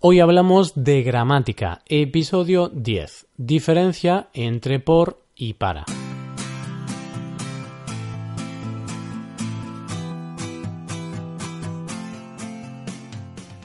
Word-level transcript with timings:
Hoy 0.00 0.20
hablamos 0.20 0.84
de 0.84 1.02
gramática, 1.02 1.82
episodio 1.86 2.68
10, 2.68 3.26
diferencia 3.36 4.28
entre 4.32 4.78
por 4.78 5.24
y 5.34 5.54
para. 5.54 5.86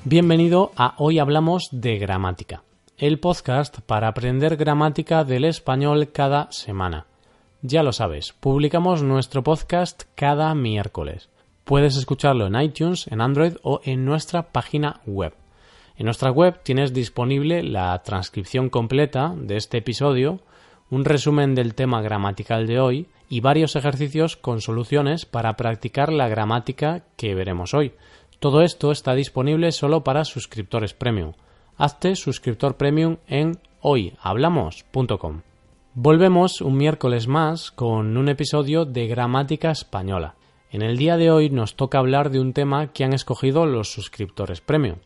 Bienvenido 0.05 0.71
a 0.75 0.95
Hoy 0.97 1.19
Hablamos 1.19 1.69
de 1.71 1.99
Gramática, 1.99 2.63
el 2.97 3.19
podcast 3.19 3.81
para 3.81 4.07
aprender 4.07 4.57
gramática 4.57 5.23
del 5.23 5.45
español 5.45 6.09
cada 6.11 6.51
semana. 6.51 7.05
Ya 7.61 7.83
lo 7.83 7.91
sabes, 7.93 8.33
publicamos 8.33 9.03
nuestro 9.03 9.43
podcast 9.43 10.05
cada 10.15 10.55
miércoles. 10.55 11.29
Puedes 11.63 11.95
escucharlo 11.95 12.47
en 12.47 12.59
iTunes, 12.59 13.05
en 13.05 13.21
Android 13.21 13.53
o 13.61 13.81
en 13.83 14.03
nuestra 14.03 14.51
página 14.51 14.99
web. 15.05 15.35
En 15.95 16.05
nuestra 16.05 16.31
web 16.31 16.59
tienes 16.63 16.91
disponible 16.91 17.61
la 17.61 18.01
transcripción 18.01 18.69
completa 18.69 19.33
de 19.37 19.57
este 19.57 19.77
episodio, 19.77 20.39
un 20.89 21.05
resumen 21.05 21.53
del 21.53 21.75
tema 21.75 22.01
gramatical 22.01 22.65
de 22.65 22.79
hoy 22.79 23.07
y 23.29 23.41
varios 23.41 23.75
ejercicios 23.75 24.35
con 24.35 24.61
soluciones 24.61 25.25
para 25.25 25.55
practicar 25.55 26.11
la 26.11 26.27
gramática 26.27 27.03
que 27.15 27.35
veremos 27.35 27.73
hoy. 27.75 27.93
Todo 28.39 28.61
esto 28.61 28.91
está 28.91 29.13
disponible 29.13 29.71
solo 29.71 30.03
para 30.03 30.25
suscriptores 30.25 30.93
premium. 30.93 31.33
Hazte 31.77 32.15
suscriptor 32.15 32.75
premium 32.75 33.17
en 33.27 33.59
hoyhablamos.com. 33.81 35.41
Volvemos 35.93 36.61
un 36.61 36.75
miércoles 36.75 37.27
más 37.27 37.69
con 37.69 38.17
un 38.17 38.29
episodio 38.29 38.85
de 38.85 39.07
gramática 39.07 39.69
española. 39.69 40.35
En 40.71 40.81
el 40.81 40.97
día 40.97 41.17
de 41.17 41.29
hoy 41.29 41.51
nos 41.51 41.75
toca 41.75 41.99
hablar 41.99 42.31
de 42.31 42.39
un 42.39 42.53
tema 42.53 42.87
que 42.87 43.03
han 43.03 43.13
escogido 43.13 43.67
los 43.67 43.91
suscriptores 43.91 44.59
premium. 44.59 44.97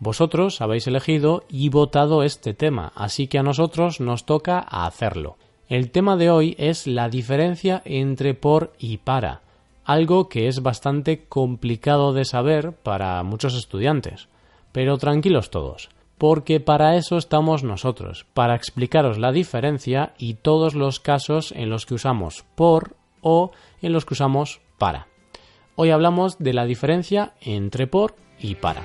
Vosotros 0.00 0.60
habéis 0.60 0.86
elegido 0.86 1.44
y 1.48 1.70
votado 1.70 2.22
este 2.22 2.54
tema, 2.54 2.92
así 2.94 3.26
que 3.26 3.38
a 3.38 3.42
nosotros 3.42 4.00
nos 4.00 4.24
toca 4.24 4.58
hacerlo. 4.58 5.36
El 5.68 5.90
tema 5.90 6.16
de 6.16 6.30
hoy 6.30 6.54
es 6.58 6.86
la 6.86 7.08
diferencia 7.08 7.82
entre 7.84 8.34
por 8.34 8.72
y 8.78 8.98
para, 8.98 9.42
algo 9.84 10.28
que 10.28 10.46
es 10.46 10.62
bastante 10.62 11.24
complicado 11.28 12.12
de 12.12 12.24
saber 12.24 12.72
para 12.72 13.22
muchos 13.22 13.54
estudiantes. 13.54 14.28
Pero 14.70 14.98
tranquilos 14.98 15.50
todos, 15.50 15.88
porque 16.16 16.60
para 16.60 16.96
eso 16.96 17.16
estamos 17.16 17.64
nosotros, 17.64 18.26
para 18.34 18.54
explicaros 18.54 19.18
la 19.18 19.32
diferencia 19.32 20.12
y 20.18 20.34
todos 20.34 20.74
los 20.74 21.00
casos 21.00 21.52
en 21.52 21.70
los 21.70 21.86
que 21.86 21.94
usamos 21.94 22.44
por 22.54 22.96
o 23.20 23.50
en 23.82 23.92
los 23.92 24.04
que 24.04 24.14
usamos 24.14 24.60
para. 24.78 25.08
Hoy 25.74 25.90
hablamos 25.90 26.38
de 26.38 26.52
la 26.52 26.66
diferencia 26.66 27.32
entre 27.40 27.86
por 27.86 28.14
y 28.38 28.54
para. 28.54 28.82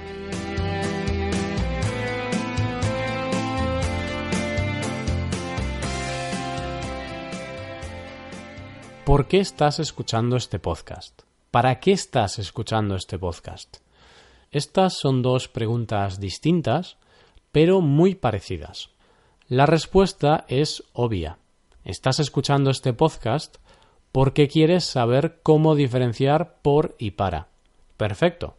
¿Por 9.06 9.28
qué 9.28 9.42
estás 9.42 9.80
escuchando 9.80 10.38
este 10.38 10.60
podcast? 10.60 11.24
¿Para 11.52 11.82
qué 11.82 11.92
estás 11.92 12.40
escuchando 12.40 12.96
este 12.96 13.20
podcast? 13.20 13.80
Estas 14.50 14.94
son 14.98 15.22
dos 15.22 15.50
preguntas 15.50 16.22
distintas, 16.22 16.96
pero 17.52 17.82
muy 17.82 18.16
parecidas. 18.16 18.92
La 19.50 19.66
respuesta 19.66 20.46
es 20.48 20.86
obvia. 20.94 21.38
Estás 21.84 22.22
escuchando 22.22 22.72
este 22.72 22.94
podcast 22.94 23.58
porque 24.14 24.48
quieres 24.48 24.86
saber 24.86 25.42
cómo 25.44 25.76
diferenciar 25.76 26.60
por 26.62 26.96
y 26.98 27.12
para. 27.12 27.50
Perfecto. 27.98 28.56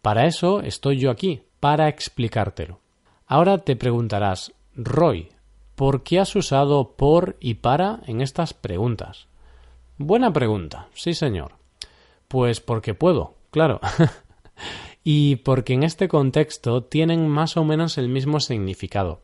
Para 0.00 0.26
eso 0.26 0.60
estoy 0.60 0.98
yo 1.00 1.10
aquí, 1.10 1.42
para 1.58 1.88
explicártelo. 1.88 2.78
Ahora 3.26 3.58
te 3.58 3.74
preguntarás, 3.74 4.52
Roy, 4.76 5.30
¿por 5.74 6.04
qué 6.04 6.20
has 6.20 6.36
usado 6.36 6.92
por 6.92 7.36
y 7.40 7.54
para 7.54 7.98
en 8.06 8.20
estas 8.20 8.54
preguntas? 8.54 9.26
Buena 10.00 10.32
pregunta, 10.32 10.86
sí 10.94 11.12
señor. 11.12 11.56
Pues 12.28 12.60
porque 12.60 12.94
puedo, 12.94 13.34
claro. 13.50 13.80
y 15.02 15.36
porque 15.36 15.74
en 15.74 15.82
este 15.82 16.06
contexto 16.06 16.84
tienen 16.84 17.28
más 17.28 17.56
o 17.56 17.64
menos 17.64 17.98
el 17.98 18.08
mismo 18.08 18.38
significado. 18.38 19.22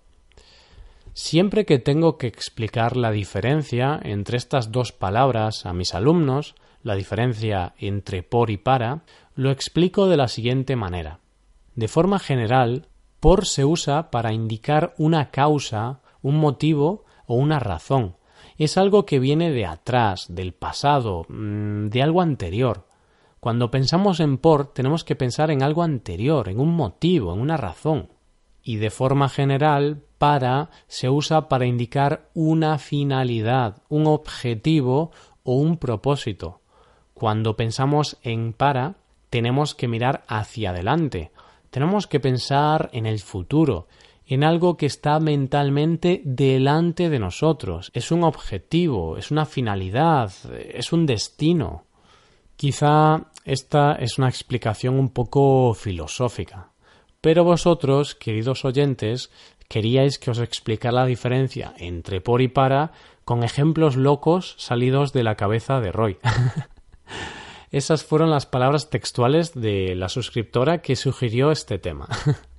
Siempre 1.13 1.65
que 1.65 1.79
tengo 1.79 2.19
que 2.19 2.27
explicar 2.27 2.97
la 2.97 3.13
diferencia 3.13 4.01
entre 4.03 4.37
estas 4.37 4.73
dos 4.73 4.91
palabras 4.91 5.65
a 5.65 5.73
mis 5.73 5.95
alumnos, 5.95 6.57
la 6.83 6.97
diferencia 6.97 7.75
entre 7.79 8.25
por 8.25 8.51
y 8.51 8.57
para, 8.57 9.05
lo 9.37 9.53
explico 9.53 10.09
de 10.09 10.17
la 10.17 10.27
siguiente 10.27 10.75
manera. 10.75 11.21
De 11.77 11.87
forma 11.87 12.19
general, 12.19 12.89
por 13.21 13.47
se 13.47 13.65
usa 13.65 14.11
para 14.11 14.33
indicar 14.33 14.93
una 14.99 15.31
causa, 15.31 16.01
un 16.21 16.37
motivo 16.39 17.05
o 17.27 17.37
una 17.37 17.61
razón, 17.61 18.17
es 18.59 18.79
algo 18.79 19.05
que 19.05 19.19
viene 19.19 19.51
de 19.51 19.67
atrás, 19.67 20.27
del 20.29 20.53
pasado, 20.53 21.27
mm, 21.29 21.89
de 21.89 22.03
algo 22.03 22.21
anterior. 22.21 22.87
Cuando 23.41 23.71
pensamos 23.71 24.21
en 24.21 24.39
por 24.39 24.73
tenemos 24.73 25.05
que 25.05 25.17
pensar 25.17 25.51
en 25.51 25.63
algo 25.63 25.83
anterior, 25.83 26.49
en 26.49 26.61
un 26.61 26.75
motivo, 26.75 27.35
en 27.35 27.41
una 27.41 27.57
razón. 27.57 28.09
Y 28.63 28.77
de 28.77 28.91
forma 28.91 29.29
general, 29.29 30.03
para 30.19 30.71
se 30.87 31.11
usa 31.11 31.49
para 31.49 31.67
indicar 31.67 32.31
una 32.33 32.79
finalidad, 32.79 33.83
un 33.89 34.07
objetivo 34.07 35.11
o 35.43 35.57
un 35.57 35.77
propósito. 35.77 36.63
Cuando 37.13 37.57
pensamos 37.57 38.17
en 38.23 38.55
para, 38.55 38.95
tenemos 39.29 39.75
que 39.75 39.89
mirar 39.89 40.25
hacia 40.27 40.71
adelante, 40.71 41.31
tenemos 41.71 42.07
que 42.07 42.21
pensar 42.21 42.89
en 42.93 43.05
el 43.05 43.19
futuro, 43.19 43.89
en 44.27 44.45
algo 44.45 44.77
que 44.77 44.87
está 44.87 45.21
mentalmente 45.21 46.23
delante 46.25 47.11
de 47.11 47.19
nosotros. 47.19 47.91
Es 47.95 48.11
un 48.11 48.25
objetivo, 48.25 49.17
es 49.17 49.31
una 49.31 49.45
finalidad, 49.45 50.33
es 50.53 50.93
un 50.93 51.07
destino. 51.07 51.85
Quizá 52.57 53.27
esta 53.45 53.95
es 53.95 54.19
una 54.19 54.29
explicación 54.29 54.99
un 54.99 55.11
poco 55.11 55.75
filosófica, 55.75 56.71
pero 57.21 57.45
vosotros, 57.45 58.15
queridos 58.15 58.65
oyentes, 58.65 59.31
queríais 59.69 60.19
que 60.19 60.31
os 60.31 60.39
explicara 60.39 61.01
la 61.01 61.07
diferencia 61.07 61.75
entre 61.79 62.21
por 62.21 62.41
y 62.41 62.49
para 62.49 62.93
con 63.25 63.43
ejemplos 63.43 63.97
locos 63.97 64.55
salidos 64.59 65.13
de 65.13 65.25
la 65.25 65.35
cabeza 65.35 65.81
de 65.81 65.93
Roy. 65.93 66.19
Esas 67.71 68.05
fueron 68.05 68.31
las 68.31 68.47
palabras 68.47 68.89
textuales 68.89 69.53
de 69.53 69.97
la 69.97 70.09
suscriptora 70.09 70.79
que 70.81 70.95
sugirió 70.95 71.51
este 71.51 71.79
tema. 71.79 72.09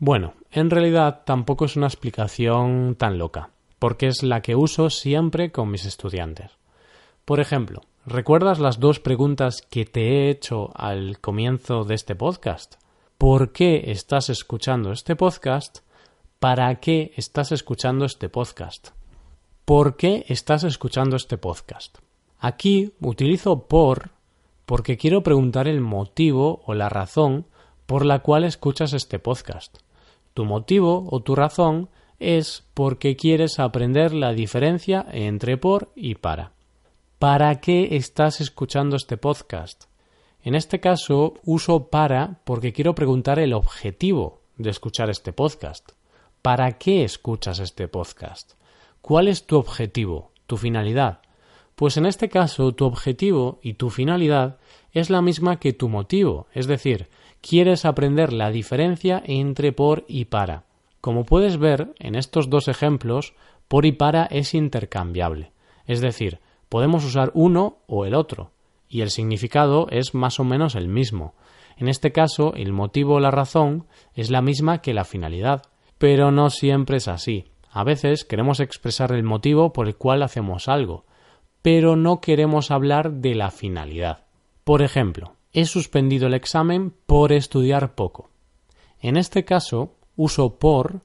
Bueno, 0.00 0.34
en 0.52 0.70
realidad 0.70 1.22
tampoco 1.26 1.64
es 1.64 1.74
una 1.74 1.88
explicación 1.88 2.94
tan 2.96 3.18
loca, 3.18 3.50
porque 3.80 4.06
es 4.06 4.22
la 4.22 4.42
que 4.42 4.54
uso 4.54 4.90
siempre 4.90 5.50
con 5.50 5.72
mis 5.72 5.84
estudiantes. 5.84 6.52
Por 7.24 7.40
ejemplo, 7.40 7.80
¿recuerdas 8.06 8.60
las 8.60 8.78
dos 8.78 9.00
preguntas 9.00 9.60
que 9.60 9.84
te 9.84 10.02
he 10.02 10.30
hecho 10.30 10.70
al 10.76 11.18
comienzo 11.18 11.82
de 11.82 11.96
este 11.96 12.14
podcast? 12.14 12.76
¿Por 13.18 13.50
qué 13.50 13.90
estás 13.90 14.30
escuchando 14.30 14.92
este 14.92 15.16
podcast? 15.16 15.80
¿Para 16.38 16.76
qué 16.76 17.12
estás 17.16 17.50
escuchando 17.50 18.04
este 18.04 18.28
podcast? 18.28 18.90
¿Por 19.64 19.96
qué 19.96 20.24
estás 20.28 20.62
escuchando 20.62 21.16
este 21.16 21.38
podcast? 21.38 21.98
Aquí 22.38 22.92
utilizo 23.00 23.66
por 23.66 24.10
porque 24.64 24.96
quiero 24.96 25.24
preguntar 25.24 25.66
el 25.66 25.80
motivo 25.80 26.62
o 26.66 26.74
la 26.74 26.88
razón 26.88 27.46
por 27.86 28.06
la 28.06 28.20
cual 28.20 28.44
escuchas 28.44 28.92
este 28.92 29.18
podcast. 29.18 29.78
Tu 30.38 30.44
motivo 30.44 31.04
o 31.10 31.18
tu 31.18 31.34
razón 31.34 31.88
es 32.20 32.62
porque 32.74 33.16
quieres 33.16 33.58
aprender 33.58 34.14
la 34.14 34.32
diferencia 34.32 35.04
entre 35.10 35.56
por 35.56 35.90
y 35.96 36.14
para. 36.14 36.52
¿Para 37.18 37.58
qué 37.58 37.96
estás 37.96 38.40
escuchando 38.40 38.94
este 38.94 39.16
podcast? 39.16 39.86
En 40.44 40.54
este 40.54 40.78
caso 40.78 41.34
uso 41.44 41.88
para 41.88 42.38
porque 42.44 42.72
quiero 42.72 42.94
preguntar 42.94 43.40
el 43.40 43.52
objetivo 43.52 44.42
de 44.56 44.70
escuchar 44.70 45.10
este 45.10 45.32
podcast. 45.32 45.90
¿Para 46.40 46.78
qué 46.78 47.02
escuchas 47.02 47.58
este 47.58 47.88
podcast? 47.88 48.52
¿Cuál 49.00 49.26
es 49.26 49.44
tu 49.44 49.56
objetivo, 49.56 50.30
tu 50.46 50.56
finalidad? 50.56 51.18
Pues 51.74 51.96
en 51.96 52.06
este 52.06 52.28
caso 52.28 52.70
tu 52.76 52.84
objetivo 52.84 53.58
y 53.60 53.74
tu 53.74 53.90
finalidad 53.90 54.58
es 54.92 55.10
la 55.10 55.20
misma 55.20 55.58
que 55.58 55.72
tu 55.72 55.88
motivo, 55.88 56.46
es 56.54 56.68
decir, 56.68 57.08
quieres 57.40 57.84
aprender 57.84 58.32
la 58.32 58.50
diferencia 58.50 59.22
entre 59.24 59.72
por 59.72 60.04
y 60.08 60.26
para. 60.26 60.64
Como 61.00 61.24
puedes 61.24 61.58
ver 61.58 61.94
en 61.98 62.14
estos 62.14 62.50
dos 62.50 62.68
ejemplos, 62.68 63.34
por 63.68 63.86
y 63.86 63.92
para 63.92 64.24
es 64.26 64.54
intercambiable, 64.54 65.52
es 65.86 66.00
decir, 66.00 66.40
podemos 66.68 67.04
usar 67.04 67.30
uno 67.34 67.78
o 67.86 68.04
el 68.04 68.14
otro, 68.14 68.50
y 68.88 69.02
el 69.02 69.10
significado 69.10 69.86
es 69.90 70.14
más 70.14 70.40
o 70.40 70.44
menos 70.44 70.74
el 70.74 70.88
mismo. 70.88 71.34
En 71.76 71.88
este 71.88 72.12
caso, 72.12 72.54
el 72.54 72.72
motivo 72.72 73.14
o 73.14 73.20
la 73.20 73.30
razón 73.30 73.86
es 74.14 74.30
la 74.30 74.42
misma 74.42 74.80
que 74.80 74.94
la 74.94 75.04
finalidad, 75.04 75.62
pero 75.98 76.30
no 76.30 76.50
siempre 76.50 76.96
es 76.96 77.08
así. 77.08 77.46
A 77.70 77.84
veces 77.84 78.24
queremos 78.24 78.60
expresar 78.60 79.12
el 79.12 79.22
motivo 79.22 79.72
por 79.72 79.86
el 79.86 79.96
cual 79.96 80.22
hacemos 80.22 80.68
algo, 80.68 81.04
pero 81.62 81.96
no 81.96 82.20
queremos 82.20 82.70
hablar 82.70 83.12
de 83.12 83.34
la 83.34 83.50
finalidad. 83.50 84.24
Por 84.64 84.82
ejemplo, 84.82 85.34
he 85.60 85.66
suspendido 85.66 86.28
el 86.28 86.34
examen 86.34 86.94
por 87.06 87.32
estudiar 87.32 87.96
poco. 87.96 88.30
En 89.00 89.16
este 89.16 89.44
caso, 89.44 89.96
uso 90.14 90.56
por 90.60 91.00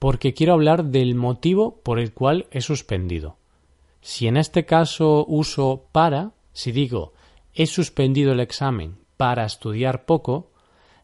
porque 0.00 0.34
quiero 0.34 0.54
hablar 0.54 0.86
del 0.86 1.14
motivo 1.14 1.80
por 1.84 2.00
el 2.00 2.12
cual 2.12 2.46
he 2.50 2.62
suspendido. 2.62 3.36
Si 4.00 4.26
en 4.26 4.36
este 4.36 4.64
caso 4.64 5.24
uso 5.28 5.84
para, 5.92 6.32
si 6.52 6.72
digo 6.72 7.12
he 7.54 7.66
suspendido 7.66 8.32
el 8.32 8.40
examen 8.40 8.96
para 9.16 9.44
estudiar 9.44 10.04
poco, 10.04 10.50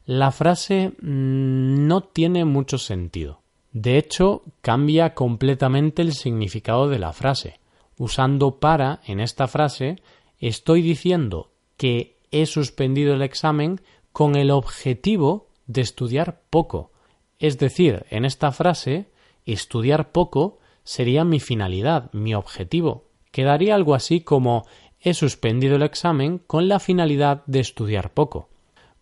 la 0.04 0.32
frase 0.32 0.88
mm, 1.00 1.86
no 1.86 2.00
tiene 2.00 2.44
mucho 2.44 2.78
sentido. 2.78 3.42
De 3.70 3.96
hecho, 3.96 4.42
cambia 4.60 5.14
completamente 5.14 6.02
el 6.02 6.14
significado 6.14 6.88
de 6.88 6.98
la 6.98 7.12
frase. 7.12 7.60
Usando 7.96 8.58
para 8.58 9.02
en 9.06 9.20
esta 9.20 9.46
frase, 9.46 10.02
estoy 10.40 10.82
diciendo 10.82 11.52
que 11.76 12.17
he 12.30 12.46
suspendido 12.46 13.14
el 13.14 13.22
examen 13.22 13.80
con 14.12 14.36
el 14.36 14.50
objetivo 14.50 15.48
de 15.66 15.82
estudiar 15.82 16.40
poco, 16.50 16.90
es 17.38 17.58
decir, 17.58 18.04
en 18.10 18.24
esta 18.24 18.50
frase, 18.52 19.10
estudiar 19.46 20.10
poco 20.10 20.58
sería 20.82 21.24
mi 21.24 21.40
finalidad, 21.40 22.10
mi 22.12 22.34
objetivo. 22.34 23.04
Quedaría 23.30 23.74
algo 23.74 23.94
así 23.94 24.20
como 24.20 24.66
he 25.00 25.14
suspendido 25.14 25.76
el 25.76 25.82
examen 25.82 26.38
con 26.38 26.68
la 26.68 26.80
finalidad 26.80 27.44
de 27.46 27.60
estudiar 27.60 28.12
poco. 28.12 28.48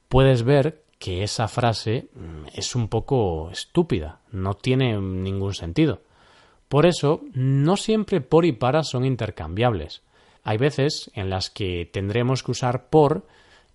Puedes 0.09 0.43
ver 0.43 0.85
que 0.99 1.23
esa 1.23 1.49
frase 1.49 2.09
mm, 2.15 2.49
es 2.55 2.75
un 2.75 2.89
poco 2.89 3.51
estúpida, 3.51 4.21
no 4.31 4.55
tiene 4.55 5.01
ningún 5.01 5.55
sentido. 5.55 6.03
Por 6.69 6.85
eso, 6.85 7.23
no 7.33 7.77
siempre 7.77 8.21
por 8.21 8.45
y 8.45 8.53
para 8.53 8.83
son 8.83 9.05
intercambiables. 9.05 10.03
Hay 10.47 10.59
veces 10.59 11.11
en 11.15 11.29
las 11.29 11.51
que 11.51 11.91
tendremos 11.93 12.45
que 12.45 12.53
usar 12.53 12.89
por 12.89 13.27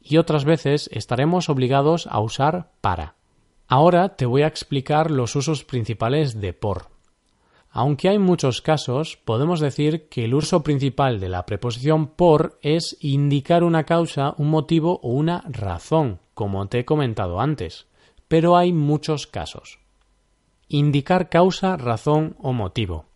y 0.01 0.15
otras 0.15 0.45
veces 0.45 0.89
estaremos 0.94 1.50
obligados 1.50 2.07
a 2.07 2.21
usar 2.21 2.71
para. 2.79 3.15
Ahora 3.68 4.15
te 4.15 4.25
voy 4.25 4.44
a 4.44 4.47
explicar 4.47 5.12
los 5.12 5.35
usos 5.35 5.65
principales 5.65 6.39
de 6.39 6.53
por. 6.53 6.88
Aunque 7.71 8.07
hay 8.07 8.19
muchos 8.19 8.62
casos, 8.62 9.18
podemos 9.18 9.59
decir 9.59 10.07
que 10.07 10.23
el 10.23 10.33
uso 10.33 10.63
principal 10.63 11.19
de 11.19 11.27
la 11.27 11.45
preposición 11.45 12.07
por 12.07 12.57
es 12.62 12.95
indicar 13.01 13.65
una 13.65 13.83
causa, 13.83 14.33
un 14.38 14.50
motivo 14.50 15.01
o 15.03 15.09
una 15.09 15.44
razón, 15.50 16.21
como 16.33 16.65
te 16.69 16.79
he 16.79 16.85
comentado 16.85 17.41
antes. 17.41 17.88
Pero 18.29 18.56
hay 18.56 18.71
muchos 18.71 19.27
casos. 19.27 19.79
Indicar 20.69 21.27
causa, 21.27 21.75
razón 21.75 22.38
o 22.39 22.53
motivo. 22.53 23.10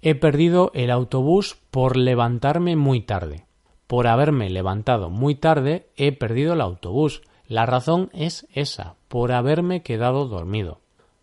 He 0.00 0.14
perdido 0.14 0.70
el 0.74 0.90
autobús 0.90 1.58
por 1.70 1.96
levantarme 1.96 2.76
muy 2.76 3.00
tarde. 3.00 3.46
Por 3.86 4.06
haberme 4.06 4.50
levantado 4.50 5.10
muy 5.10 5.34
tarde, 5.34 5.88
he 5.96 6.12
perdido 6.12 6.52
el 6.52 6.60
autobús. 6.60 7.22
La 7.46 7.66
razón 7.66 8.10
es 8.12 8.46
esa, 8.52 8.96
por 9.08 9.32
haberme 9.32 9.82
quedado 9.82 10.26
dormido. 10.26 10.80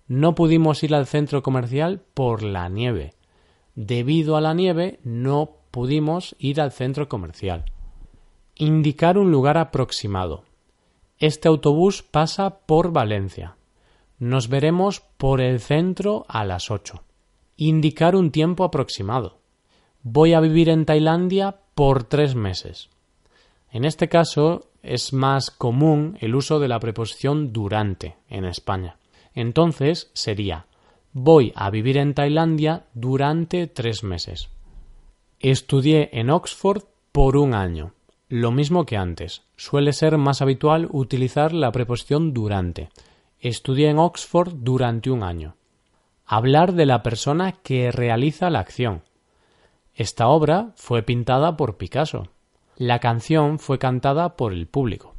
No 0.07 0.35
pudimos 0.35 0.83
ir 0.83 0.93
al 0.93 1.07
centro 1.07 1.41
comercial 1.41 2.01
por 2.13 2.43
la 2.43 2.67
nieve. 2.69 3.13
Debido 3.75 4.35
a 4.35 4.41
la 4.41 4.53
nieve 4.53 4.99
no 5.03 5.57
pudimos 5.71 6.35
ir 6.39 6.59
al 6.59 6.71
centro 6.71 7.07
comercial. 7.07 7.65
Indicar 8.55 9.17
un 9.17 9.31
lugar 9.31 9.57
aproximado. 9.57 10.43
Este 11.17 11.47
autobús 11.47 12.03
pasa 12.03 12.59
por 12.65 12.91
Valencia. 12.91 13.55
Nos 14.19 14.47
veremos 14.49 15.01
por 15.17 15.41
el 15.41 15.59
centro 15.59 16.25
a 16.27 16.45
las 16.45 16.71
ocho. 16.71 17.03
Indicar 17.57 18.15
un 18.15 18.31
tiempo 18.31 18.63
aproximado. 18.63 19.39
Voy 20.03 20.33
a 20.33 20.39
vivir 20.39 20.69
en 20.69 20.85
Tailandia 20.85 21.57
por 21.73 22.03
tres 22.03 22.35
meses. 22.35 22.89
En 23.71 23.85
este 23.85 24.09
caso, 24.09 24.69
es 24.83 25.13
más 25.13 25.51
común 25.51 26.17
el 26.21 26.35
uso 26.35 26.59
de 26.59 26.67
la 26.67 26.79
preposición 26.79 27.53
durante 27.53 28.17
en 28.29 28.45
España. 28.45 28.97
Entonces 29.33 30.11
sería 30.13 30.67
voy 31.17 31.53
a 31.55 31.69
vivir 31.69 31.95
en 31.95 32.13
Tailandia 32.13 32.87
durante 32.93 33.67
tres 33.67 34.03
meses. 34.03 34.49
Estudié 35.39 36.09
en 36.11 36.29
Oxford 36.29 36.83
por 37.13 37.37
un 37.37 37.53
año. 37.53 37.93
Lo 38.27 38.51
mismo 38.51 38.85
que 38.85 38.97
antes. 38.97 39.43
Suele 39.55 39.93
ser 39.93 40.17
más 40.17 40.41
habitual 40.41 40.89
utilizar 40.91 41.53
la 41.53 41.71
preposición 41.71 42.33
durante. 42.33 42.89
Estudié 43.39 43.91
en 43.91 43.99
Oxford 43.99 44.55
durante 44.55 45.09
un 45.09 45.23
año. 45.23 45.55
Hablar 46.25 46.73
de 46.73 46.87
la 46.87 47.03
persona 47.03 47.51
que 47.51 47.91
realiza 47.91 48.49
la 48.49 48.59
acción. 48.59 49.03
Esta 49.93 50.27
obra 50.27 50.71
fue 50.75 51.03
pintada 51.03 51.55
por 51.55 51.77
Picasso. 51.77 52.29
La 52.77 52.99
canción 52.99 53.59
fue 53.59 53.77
cantada 53.77 54.35
por 54.35 54.51
el 54.51 54.67
público. 54.67 55.13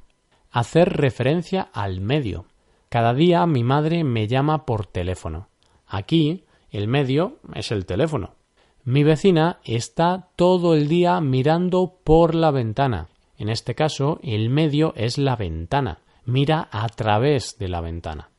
Hacer 0.50 0.96
referencia 0.96 1.68
al 1.72 2.00
medio. 2.00 2.46
Cada 2.88 3.14
día 3.14 3.46
mi 3.46 3.62
madre 3.62 4.02
me 4.04 4.26
llama 4.26 4.66
por 4.66 4.86
teléfono. 4.86 5.48
Aquí 5.86 6.44
el 6.70 6.88
medio 6.88 7.38
es 7.54 7.70
el 7.70 7.86
teléfono. 7.86 8.34
Mi 8.82 9.04
vecina 9.04 9.60
está 9.64 10.28
todo 10.36 10.74
el 10.74 10.88
día 10.88 11.20
mirando 11.20 11.98
por 12.04 12.34
la 12.34 12.50
ventana. 12.50 13.08
En 13.38 13.48
este 13.48 13.74
caso, 13.74 14.18
el 14.22 14.50
medio 14.50 14.92
es 14.96 15.18
la 15.18 15.36
ventana. 15.36 15.98
Mira 16.24 16.68
a 16.70 16.88
través 16.88 17.58
de 17.58 17.68
la 17.68 17.80
ventana. 17.80 18.30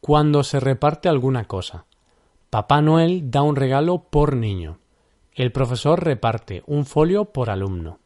Cuando 0.00 0.44
se 0.44 0.60
reparte 0.60 1.08
alguna 1.08 1.44
cosa. 1.44 1.86
Papá 2.54 2.80
Noel 2.80 3.32
da 3.32 3.42
un 3.42 3.56
regalo 3.56 4.04
por 4.10 4.36
niño. 4.36 4.78
El 5.32 5.50
profesor 5.50 6.04
reparte 6.04 6.62
un 6.68 6.86
folio 6.86 7.24
por 7.24 7.50
alumno. 7.50 7.98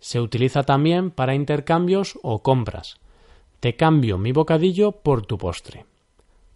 Se 0.00 0.20
utiliza 0.20 0.64
también 0.64 1.12
para 1.12 1.36
intercambios 1.36 2.18
o 2.20 2.42
compras. 2.42 2.96
Te 3.60 3.76
cambio 3.76 4.18
mi 4.18 4.32
bocadillo 4.32 4.90
por 4.90 5.24
tu 5.24 5.38
postre. 5.38 5.86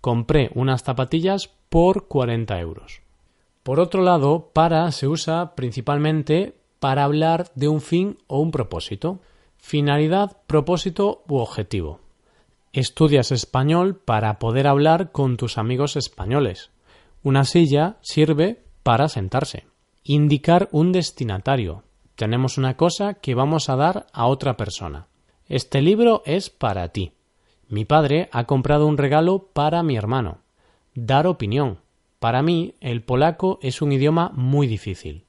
Compré 0.00 0.50
unas 0.56 0.82
zapatillas 0.82 1.48
por 1.68 2.08
40 2.08 2.58
euros. 2.58 3.02
Por 3.62 3.78
otro 3.78 4.02
lado, 4.02 4.50
para 4.52 4.90
se 4.90 5.06
usa 5.06 5.54
principalmente 5.54 6.56
para 6.80 7.04
hablar 7.04 7.52
de 7.54 7.68
un 7.68 7.80
fin 7.80 8.18
o 8.26 8.40
un 8.40 8.50
propósito. 8.50 9.20
Finalidad, 9.56 10.36
propósito 10.48 11.22
u 11.28 11.36
objetivo. 11.36 12.00
Estudias 12.72 13.30
español 13.30 13.94
para 13.94 14.40
poder 14.40 14.66
hablar 14.66 15.12
con 15.12 15.36
tus 15.36 15.58
amigos 15.58 15.94
españoles. 15.94 16.72
Una 17.26 17.44
silla 17.44 17.96
sirve 18.02 18.62
para 18.84 19.08
sentarse. 19.08 19.66
Indicar 20.04 20.68
un 20.70 20.92
destinatario, 20.92 21.82
tenemos 22.14 22.56
una 22.56 22.76
cosa 22.76 23.14
que 23.14 23.34
vamos 23.34 23.68
a 23.68 23.74
dar 23.74 24.06
a 24.12 24.26
otra 24.26 24.56
persona. 24.56 25.08
Este 25.48 25.82
libro 25.82 26.22
es 26.24 26.50
para 26.50 26.88
ti. 26.90 27.14
Mi 27.68 27.84
padre 27.84 28.28
ha 28.30 28.44
comprado 28.44 28.86
un 28.86 28.96
regalo 28.96 29.48
para 29.52 29.82
mi 29.82 29.96
hermano. 29.96 30.38
Dar 30.94 31.26
opinión. 31.26 31.80
Para 32.20 32.42
mí, 32.42 32.76
el 32.80 33.02
polaco 33.02 33.58
es 33.60 33.82
un 33.82 33.90
idioma 33.90 34.30
muy 34.32 34.68
difícil. 34.68 35.24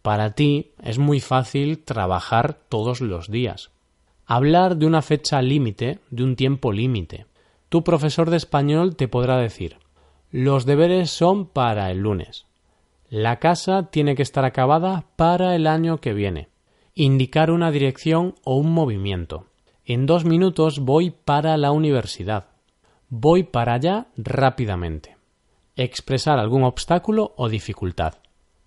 Para 0.00 0.30
ti 0.30 0.72
es 0.82 0.96
muy 0.96 1.20
fácil 1.20 1.84
trabajar 1.84 2.54
todos 2.70 3.02
los 3.02 3.30
días. 3.30 3.72
Hablar 4.24 4.78
de 4.78 4.86
una 4.86 5.02
fecha 5.02 5.42
límite, 5.42 5.98
de 6.08 6.24
un 6.24 6.34
tiempo 6.34 6.72
límite. 6.72 7.26
Tu 7.68 7.84
profesor 7.84 8.30
de 8.30 8.38
español 8.38 8.96
te 8.96 9.06
podrá 9.06 9.36
decir 9.36 9.76
los 10.30 10.66
deberes 10.66 11.10
son 11.10 11.46
para 11.46 11.90
el 11.90 11.98
lunes. 11.98 12.46
La 13.08 13.38
casa 13.38 13.84
tiene 13.90 14.16
que 14.16 14.22
estar 14.22 14.44
acabada 14.44 15.06
para 15.16 15.54
el 15.54 15.66
año 15.66 15.98
que 15.98 16.12
viene. 16.12 16.48
Indicar 16.94 17.50
una 17.50 17.70
dirección 17.70 18.34
o 18.42 18.56
un 18.56 18.72
movimiento. 18.72 19.46
En 19.84 20.06
dos 20.06 20.24
minutos 20.24 20.80
voy 20.80 21.10
para 21.10 21.56
la 21.56 21.70
universidad. 21.70 22.46
Voy 23.08 23.44
para 23.44 23.74
allá 23.74 24.08
rápidamente. 24.16 25.16
Expresar 25.76 26.40
algún 26.40 26.64
obstáculo 26.64 27.32
o 27.36 27.48
dificultad. 27.48 28.14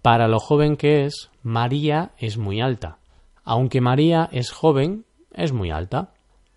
Para 0.02 0.30
lo 0.30 0.40
joven 0.40 0.78
que 0.78 1.04
es, 1.06 1.30
María 1.44 2.12
es 2.18 2.38
muy 2.38 2.62
alta. 2.62 3.00
Aunque 3.44 3.82
María 3.82 4.30
es 4.32 4.52
joven, 4.52 5.06
es 5.34 5.52
muy 5.52 5.72
alta. 5.72 6.14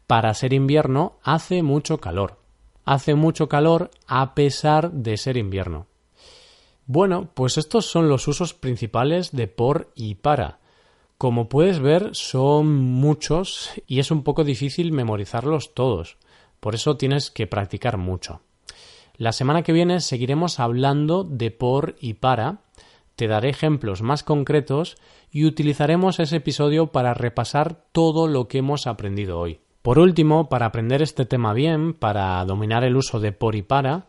Para 0.07 0.33
ser 0.35 0.53
invierno 0.53 1.19
hace 1.25 1.65
mucho 1.65 1.99
calor. 1.99 2.42
Hace 2.85 3.15
mucho 3.15 3.49
calor 3.49 3.91
a 4.07 4.35
pesar 4.35 4.93
de 4.93 5.17
ser 5.17 5.37
invierno. 5.37 5.87
Bueno, 6.87 7.29
pues 7.35 7.59
estos 7.59 7.87
son 7.87 8.09
los 8.09 8.27
usos 8.27 8.55
principales 8.55 9.33
de 9.33 9.47
por 9.47 9.93
y 9.95 10.17
para. 10.17 10.59
Como 11.17 11.49
puedes 11.49 11.79
ver, 11.79 12.11
son 12.15 12.75
muchos 12.75 13.71
y 13.87 14.01
es 14.01 14.11
un 14.11 14.25
poco 14.25 14.43
difícil 14.43 14.91
memorizarlos 14.91 15.75
todos. 15.75 16.17
Por 16.59 16.75
eso 16.75 16.97
tienes 16.97 17.31
que 17.31 17.47
practicar 17.47 17.97
mucho. 17.97 18.41
La 19.17 19.31
semana 19.31 19.63
que 19.63 19.73
viene 19.73 20.01
seguiremos 20.01 20.59
hablando 20.59 21.23
de 21.23 21.53
por 21.53 21.95
y 22.01 22.15
para. 22.15 22.63
Te 23.15 23.29
daré 23.29 23.51
ejemplos 23.51 24.03
más 24.03 24.25
concretos 24.25 24.97
y 25.31 25.45
utilizaremos 25.45 26.19
ese 26.19 26.37
episodio 26.37 26.89
para 26.89 27.15
repasar 27.15 27.85
todo 27.93 28.27
lo 28.27 28.49
que 28.49 28.59
hemos 28.59 28.89
aprendido 28.89 29.39
hoy. 29.39 29.61
Por 29.83 29.99
último, 29.99 30.49
para 30.49 30.67
aprender 30.67 31.03
este 31.03 31.27
tema 31.27 31.53
bien, 31.53 31.93
para 31.93 32.45
dominar 32.45 32.85
el 32.85 32.97
uso 32.97 33.19
de 33.19 33.33
por 33.33 33.57
y 33.57 33.63
para, 33.63 34.07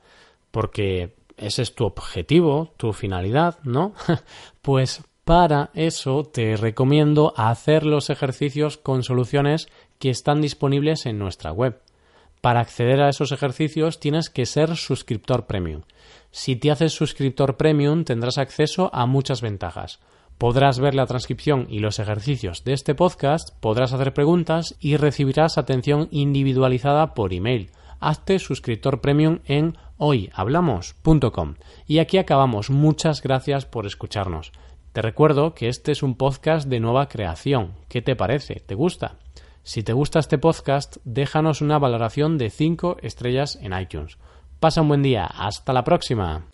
porque 0.51 1.15
ese 1.35 1.63
es 1.63 1.73
tu 1.73 1.85
objetivo, 1.85 2.73
tu 2.77 2.93
finalidad, 2.93 3.57
¿no? 3.63 3.93
pues 4.61 5.03
para 5.25 5.71
eso 5.73 6.23
te 6.23 6.57
recomiendo 6.57 7.33
hacer 7.37 7.85
los 7.85 8.09
ejercicios 8.09 8.77
con 8.77 9.03
soluciones 9.03 9.67
que 9.97 10.09
están 10.09 10.41
disponibles 10.41 11.05
en 11.05 11.17
nuestra 11.17 11.51
web. 11.51 11.81
Para 12.41 12.59
acceder 12.59 13.01
a 13.01 13.09
esos 13.09 13.31
ejercicios 13.31 13.99
tienes 13.99 14.29
que 14.29 14.45
ser 14.45 14.75
suscriptor 14.75 15.45
premium. 15.45 15.83
Si 16.29 16.57
te 16.57 16.71
haces 16.71 16.91
suscriptor 16.91 17.55
premium 17.55 18.03
tendrás 18.03 18.37
acceso 18.37 18.89
a 18.93 19.05
muchas 19.05 19.41
ventajas. 19.41 20.01
Podrás 20.37 20.79
ver 20.79 20.95
la 20.95 21.05
transcripción 21.05 21.67
y 21.69 21.79
los 21.79 21.99
ejercicios 21.99 22.63
de 22.63 22.73
este 22.73 22.95
podcast, 22.95 23.57
podrás 23.59 23.93
hacer 23.93 24.13
preguntas 24.13 24.75
y 24.79 24.97
recibirás 24.97 25.57
atención 25.57 26.09
individualizada 26.11 27.13
por 27.13 27.33
email. 27.33 27.71
Hazte 27.99 28.39
suscriptor 28.39 28.99
premium 28.99 29.39
en 29.45 29.77
hoyhablamos.com. 29.97 31.55
Y 31.87 31.99
aquí 31.99 32.17
acabamos. 32.17 32.69
Muchas 32.69 33.21
gracias 33.21 33.65
por 33.65 33.85
escucharnos. 33.85 34.51
Te 34.91 35.01
recuerdo 35.01 35.53
que 35.55 35.69
este 35.69 35.91
es 35.91 36.03
un 36.03 36.15
podcast 36.15 36.67
de 36.67 36.79
nueva 36.79 37.07
creación. 37.07 37.73
¿Qué 37.87 38.01
te 38.01 38.15
parece? 38.15 38.55
¿Te 38.55 38.75
gusta? 38.75 39.15
Si 39.63 39.81
te 39.81 39.93
gusta 39.93 40.19
este 40.19 40.37
podcast, 40.37 40.97
déjanos 41.05 41.61
una 41.61 41.79
valoración 41.79 42.37
de 42.37 42.49
5 42.49 42.97
estrellas 43.01 43.57
en 43.61 43.79
iTunes. 43.79 44.17
Pasa 44.59 44.81
un 44.81 44.89
buen 44.89 45.01
día. 45.01 45.25
Hasta 45.25 45.71
la 45.71 45.83
próxima. 45.83 46.45